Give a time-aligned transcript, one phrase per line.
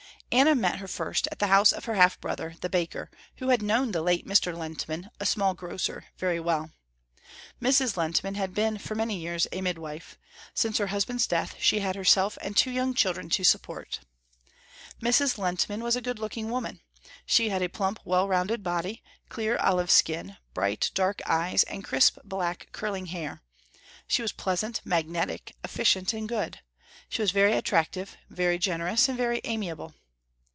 [0.33, 3.61] Anna met her first at the house of her half brother, the baker, who had
[3.61, 4.55] known the late Mr.
[4.55, 6.71] Lehntman, a small grocer, very well.
[7.61, 7.97] Mrs.
[7.97, 10.17] Lehntman had been for many years a midwife.
[10.53, 13.99] Since her husband's death she had herself and two young children to support.
[15.03, 15.37] Mrs.
[15.37, 16.79] Lehntman was a good looking woman.
[17.25, 22.17] She had a plump well rounded body, clear olive skin, bright dark eyes and crisp
[22.23, 23.43] black curling hair.
[24.07, 26.61] She was pleasant, magnetic, efficient and good.
[27.09, 29.93] She was very attractive, very generous and very amiable.